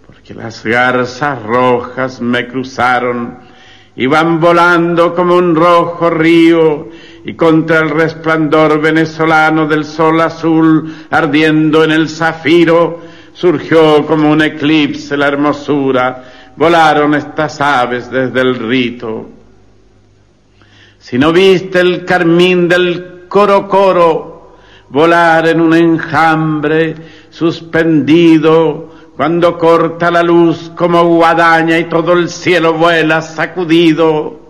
[0.06, 3.38] porque las garzas rojas me cruzaron,
[3.96, 6.88] iban volando como un rojo río,
[7.24, 13.00] y contra el resplandor venezolano del sol azul ardiendo en el zafiro,
[13.32, 19.41] surgió como un eclipse la hermosura, volaron estas aves desde el rito
[21.02, 24.52] si no viste el carmín del coro coro
[24.88, 26.94] volar en un enjambre
[27.28, 34.41] suspendido cuando corta la luz como guadaña y todo el cielo vuela sacudido,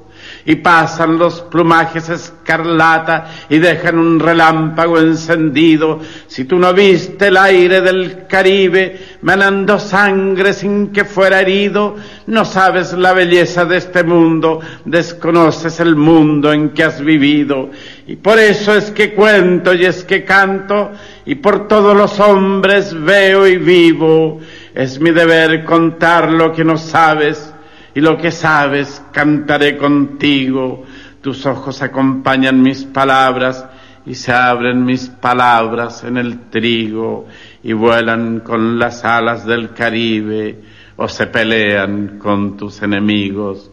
[0.45, 6.01] y pasan los plumajes escarlata y dejan un relámpago encendido.
[6.26, 12.45] Si tú no viste el aire del Caribe manando sangre sin que fuera herido, no
[12.45, 17.70] sabes la belleza de este mundo, desconoces el mundo en que has vivido.
[18.07, 20.90] Y por eso es que cuento y es que canto
[21.24, 24.40] y por todos los hombres veo y vivo.
[24.74, 27.51] Es mi deber contar lo que no sabes
[27.95, 30.84] y lo que sabes cantaré contigo.
[31.20, 33.64] Tus ojos acompañan mis palabras
[34.05, 37.26] y se abren mis palabras en el trigo
[37.62, 40.59] y vuelan con las alas del Caribe
[40.97, 43.70] o se pelean con tus enemigos.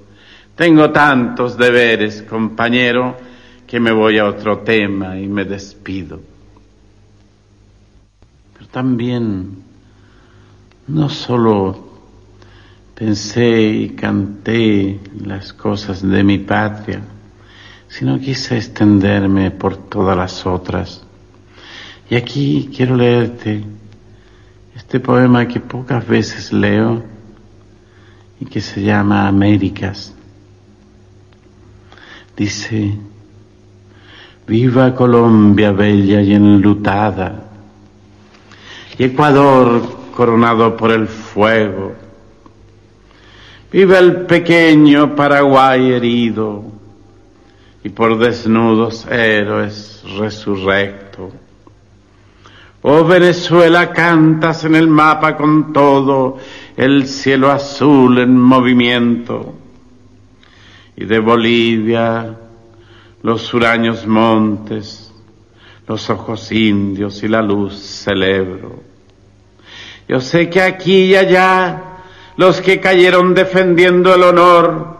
[0.55, 3.17] Tengo tantos deberes, compañero,
[3.65, 6.19] que me voy a otro tema y me despido.
[8.53, 9.63] Pero también
[10.87, 11.88] no solo
[12.99, 16.99] pensé y canté las cosas de mi patria,
[17.87, 21.01] sino quise extenderme por todas las otras.
[22.09, 23.63] Y aquí quiero leerte
[24.75, 27.01] este poema que pocas veces leo
[28.41, 30.13] y que se llama Américas.
[32.35, 32.95] Dice,
[34.45, 37.45] viva Colombia bella y enlutada,
[38.97, 42.08] y Ecuador coronado por el fuego,
[43.71, 46.63] Viva el pequeño Paraguay herido,
[47.83, 51.31] y por desnudos héroes resurrecto.
[52.81, 56.37] Oh Venezuela, cantas en el mapa con todo
[56.77, 59.53] el cielo azul en movimiento.
[60.95, 62.37] Y de Bolivia
[63.21, 65.13] los huraños montes,
[65.87, 68.81] los ojos indios y la luz celebro.
[70.07, 71.88] Yo sé que aquí y allá
[72.39, 74.97] los que cayeron defendiendo el honor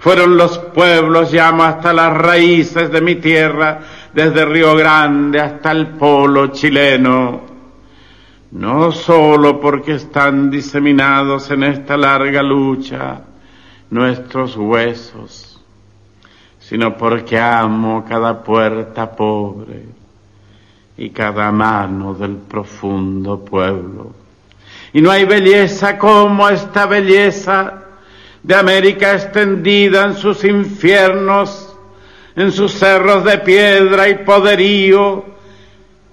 [0.00, 3.78] fueron los pueblos, llamo hasta las raíces de mi tierra,
[4.12, 7.42] desde Río Grande hasta el polo chileno.
[8.50, 13.20] No solo porque están diseminados en esta larga lucha
[13.90, 15.62] nuestros huesos,
[16.58, 19.84] sino porque amo cada puerta pobre
[20.96, 24.19] y cada mano del profundo pueblo.
[24.92, 27.84] Y no hay belleza como esta belleza
[28.42, 31.76] de América extendida en sus infiernos,
[32.34, 35.24] en sus cerros de piedra y poderío,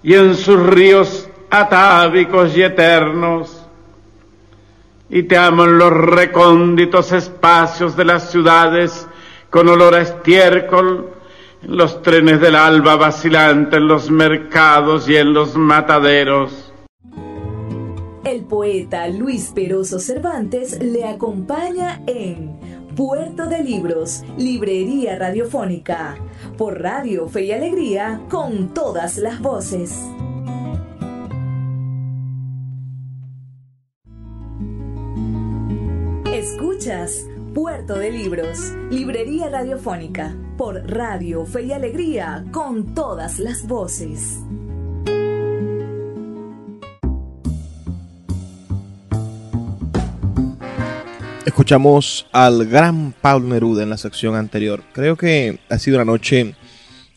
[0.04, 3.66] y en sus ríos atávicos y eternos.
[5.10, 9.08] Y te amo en los recónditos espacios de las ciudades
[9.50, 11.10] con olor a estiércol,
[11.64, 16.67] en los trenes del alba vacilante, en los mercados y en los mataderos
[18.28, 22.58] el poeta Luis Peroso Cervantes le acompaña en
[22.96, 26.18] Puerto de Libros, Librería Radiofónica,
[26.58, 29.98] por Radio Fe y Alegría, con todas las voces.
[36.34, 44.40] Escuchas Puerto de Libros, Librería Radiofónica, por Radio Fe y Alegría, con todas las voces.
[51.68, 54.86] Escuchamos al gran Pablo Neruda en la sección anterior.
[54.94, 56.56] Creo que ha sido una noche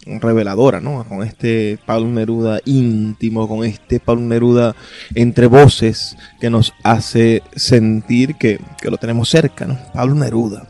[0.05, 1.07] reveladora, ¿no?
[1.09, 4.75] Con este Pablo Neruda íntimo, con este Pablo Neruda
[5.15, 9.79] entre voces que nos hace sentir que, lo tenemos cerca, ¿no?
[9.95, 10.67] Pablo Neruda.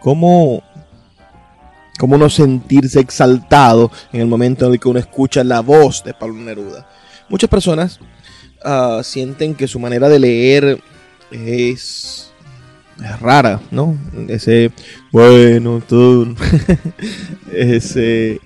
[0.00, 0.64] ¿Cómo,
[2.00, 6.12] ¿Cómo no sentirse exaltado en el momento en el que uno escucha la voz de
[6.12, 6.88] Pablo Neruda?
[7.28, 8.00] Muchas personas
[8.64, 10.82] ah, sienten que su manera de leer
[11.30, 12.25] es
[13.20, 13.96] rara, ¿no?
[14.28, 14.70] Ese,
[15.12, 16.34] bueno, todo,
[17.52, 18.40] ese,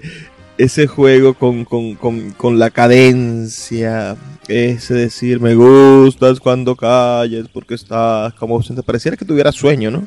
[0.58, 4.16] ese juego con, con, con, con, la cadencia,
[4.48, 10.06] ese decir, me gustas cuando calles porque estás como te pareciera que tuviera sueño, ¿no?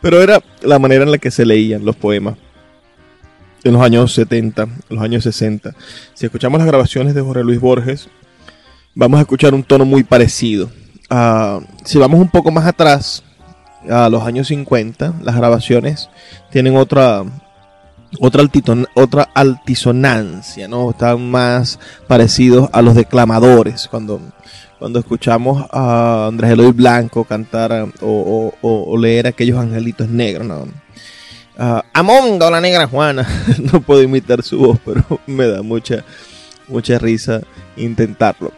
[0.00, 2.36] Pero era la manera en la que se leían los poemas
[3.64, 5.74] en los años 70, en los años 60.
[6.12, 8.08] Si escuchamos las grabaciones de Jorge Luis Borges,
[8.94, 10.70] vamos a escuchar un tono muy parecido.
[11.10, 13.24] Ah, si vamos un poco más atrás,
[13.90, 16.08] a los años 50, las grabaciones
[16.50, 17.24] tienen otra
[18.20, 18.44] otra,
[18.94, 20.90] otra altisonancia, ¿no?
[20.90, 23.88] Están más parecidos a los declamadores.
[23.88, 24.20] Cuando,
[24.78, 30.66] cuando escuchamos a Andrés Eloy Blanco cantar o, leer aquellos angelitos negros, ¿no?
[31.56, 33.26] Uh, Amonga la negra Juana.
[33.72, 36.04] no puedo imitar su voz, pero me da mucha,
[36.68, 37.40] mucha risa
[37.76, 38.52] intentarlo.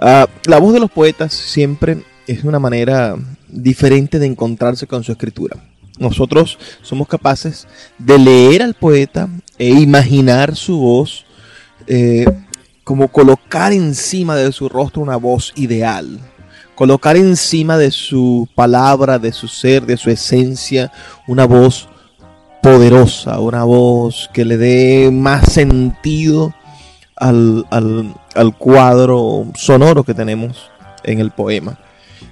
[0.00, 2.02] Ah, la voz de los poetas siempre
[2.32, 3.16] es una manera
[3.48, 5.56] diferente de encontrarse con su escritura.
[5.98, 7.66] Nosotros somos capaces
[7.98, 9.28] de leer al poeta
[9.58, 11.24] e imaginar su voz,
[11.86, 12.24] eh,
[12.82, 16.18] como colocar encima de su rostro una voz ideal,
[16.74, 20.90] colocar encima de su palabra, de su ser, de su esencia,
[21.28, 21.88] una voz
[22.62, 26.54] poderosa, una voz que le dé más sentido
[27.16, 30.70] al, al cuadro sonoro que tenemos
[31.04, 31.78] en el poema.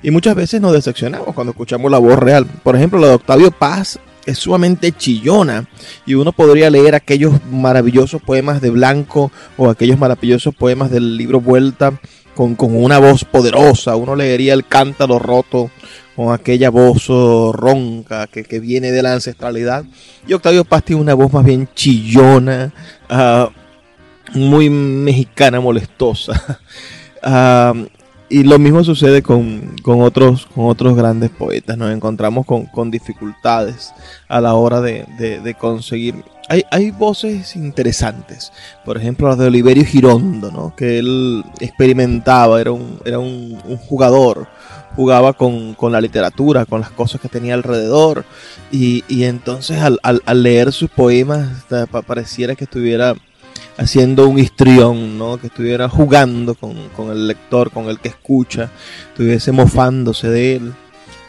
[0.02, 2.46] Y muchas veces nos decepcionamos cuando escuchamos la voz real.
[2.62, 5.68] Por ejemplo, la de Octavio Paz es sumamente chillona
[6.06, 11.40] y uno podría leer aquellos maravillosos poemas de Blanco o aquellos maravillosos poemas del libro
[11.40, 11.98] Vuelta
[12.34, 13.96] con, una voz poderosa.
[13.96, 15.70] Uno leería el cántaro roto
[16.16, 19.84] con aquella voz ronca que, viene de la ancestralidad.
[20.26, 22.72] Y Octavio Paz tiene una voz más bien chillona,
[23.08, 23.50] ah,
[24.34, 26.58] muy mexicana, molestosa.
[27.22, 27.74] Ah,
[28.30, 31.76] y lo mismo sucede con, otros, con otros grandes poetas.
[31.76, 33.92] Nos encontramos con, dificultades
[34.28, 36.14] a la hora de, conseguir.
[36.48, 38.52] Hay, hay, voces interesantes.
[38.84, 40.74] Por ejemplo, la de Oliverio Girondo, ¿no?
[40.76, 43.58] que él experimentaba, era un, era un,
[43.88, 44.46] jugador.
[44.94, 48.24] Jugaba con, la literatura, con las cosas que tenía alrededor.
[48.70, 51.48] Y, y entonces al, al leer sus poemas
[52.06, 53.16] pareciera que estuviera
[53.80, 55.38] haciendo un histrión, ¿no?
[55.38, 56.76] Que estuviera jugando con,
[57.10, 58.70] el lector, con el que escucha,
[59.08, 60.72] estuviese mofándose de él.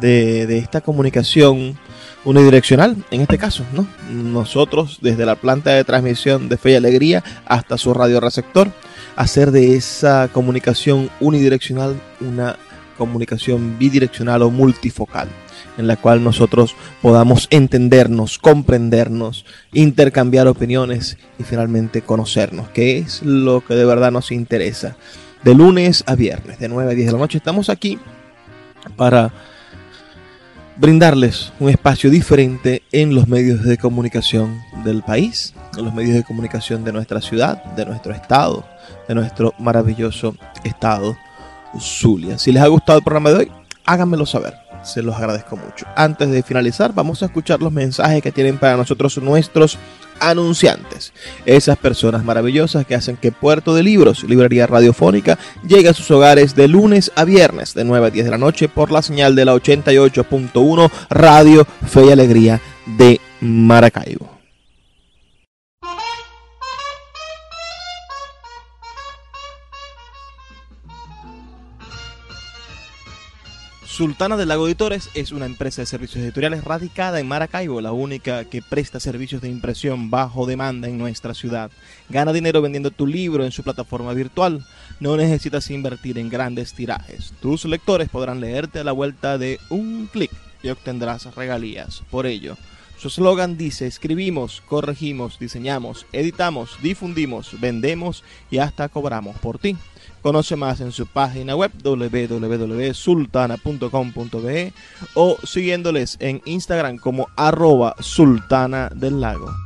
[0.00, 1.78] de, esta comunicación
[2.24, 3.86] unidireccional, en este caso, ¿no?
[4.10, 8.70] Nosotros, desde la planta de transmisión de Fe y Alegría hasta su radioreceptor,
[9.16, 12.56] hacer de esa comunicación unidireccional una
[12.96, 15.28] comunicación bidireccional o multifocal,
[15.76, 23.62] en la cual nosotros podamos entendernos, comprendernos, intercambiar opiniones y finalmente conocernos, que es lo
[23.64, 24.96] que de verdad nos interesa.
[25.42, 27.98] De lunes a viernes, de 9 a 10 de la noche, estamos aquí
[28.96, 29.32] para
[30.76, 36.24] brindarles un espacio diferente en los medios de comunicación del país, en los medios de
[36.24, 38.64] comunicación de nuestra ciudad, de nuestro estado,
[39.08, 41.16] de nuestro maravilloso estado
[41.78, 42.38] Zulia.
[42.38, 43.52] Si les ha gustado el programa de hoy,
[43.84, 44.63] háganmelo saber.
[44.84, 45.86] Se los agradezco mucho.
[45.96, 49.78] Antes de finalizar, vamos a escuchar los mensajes que tienen para nosotros nuestros
[50.20, 51.12] anunciantes.
[51.46, 56.54] Esas personas maravillosas que hacen que Puerto de Libros, librería radiofónica, llegue a sus hogares
[56.54, 59.44] de lunes a viernes de 9 a 10 de la noche por la señal de
[59.44, 64.43] la 88.1 Radio Fe y Alegría de Maracaibo.
[73.94, 78.44] Sultana del Lago Editores es una empresa de servicios editoriales radicada en Maracaibo, la única
[78.44, 81.70] que presta servicios de impresión bajo demanda en nuestra ciudad.
[82.08, 84.66] Gana dinero vendiendo tu libro en su plataforma virtual.
[84.98, 87.34] No necesitas invertir en grandes tirajes.
[87.40, 90.32] Tus lectores podrán leerte a la vuelta de un clic
[90.64, 92.02] y obtendrás regalías.
[92.10, 92.56] Por ello,
[93.04, 99.76] su eslogan dice, escribimos, corregimos, diseñamos, editamos, difundimos, vendemos y hasta cobramos por ti.
[100.22, 104.72] Conoce más en su página web www.sultana.com.be
[105.12, 109.63] o siguiéndoles en Instagram como arroba sultana del lago.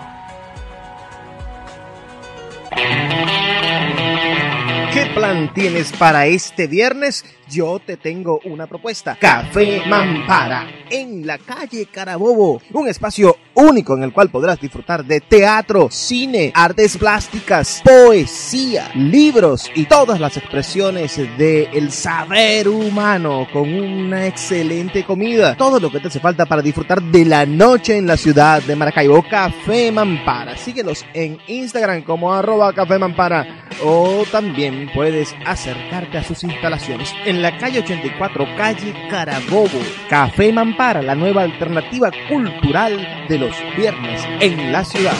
[4.92, 7.24] ¿Qué plan tienes para este viernes?
[7.48, 9.16] Yo te tengo una propuesta.
[9.20, 12.60] Café Mampara, en la calle Carabobo.
[12.72, 19.70] Un espacio único en el cual podrás disfrutar de teatro, cine, artes plásticas, poesía, libros
[19.74, 25.56] y todas las expresiones del saber humano con una excelente comida.
[25.56, 28.76] Todo lo que te hace falta para disfrutar de la noche en la ciudad de
[28.76, 29.24] Maracaibo.
[29.28, 30.56] Café Mampara.
[30.56, 37.42] Síguelos en Instagram como arroba Café Mampara o también puedes acercarte a sus instalaciones en
[37.42, 39.78] la calle 84, calle Carabobo.
[40.08, 45.12] Café Mampara, la nueva alternativa cultural de los viernes en la ciudad.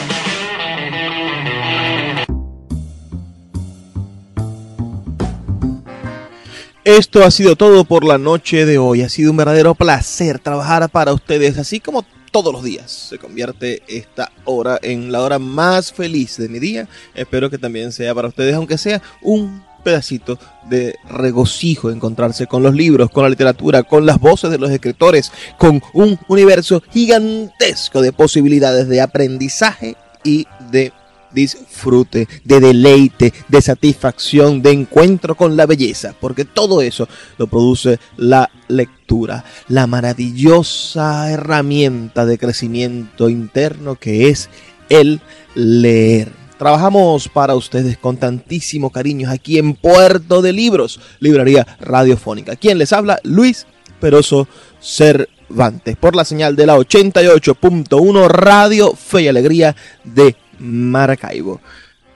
[6.83, 9.03] Esto ha sido todo por la noche de hoy.
[9.03, 12.91] Ha sido un verdadero placer trabajar para ustedes, así como todos los días.
[12.91, 16.87] Se convierte esta hora en la hora más feliz de mi día.
[17.13, 20.37] Espero que también sea para ustedes, aunque sea un pedacito
[20.69, 25.31] de regocijo encontrarse con los libros, con la literatura, con las voces de los escritores,
[25.57, 30.91] con un universo gigantesco de posibilidades de aprendizaje y de
[31.31, 37.07] disfrute, de deleite, de satisfacción, de encuentro con la belleza, porque todo eso
[37.37, 44.49] lo produce la lectura, la maravillosa herramienta de crecimiento interno que es
[44.89, 45.21] el
[45.55, 46.46] leer.
[46.57, 52.55] Trabajamos para ustedes con tantísimo cariño aquí en Puerto de Libros, Librería Radiofónica.
[52.55, 53.67] Quien les habla, Luis
[53.99, 54.47] Peroso
[54.79, 61.61] Cervantes, por la señal de la 88.1 Radio Fe y Alegría de Maracaibo.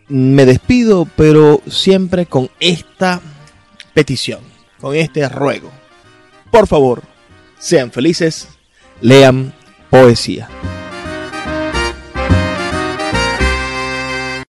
[0.07, 3.21] Me despido, pero siempre con esta
[3.93, 4.39] petición,
[4.79, 5.71] con este ruego.
[6.51, 7.03] Por favor,
[7.59, 8.47] sean felices,
[9.01, 9.53] lean
[9.89, 10.47] poesía.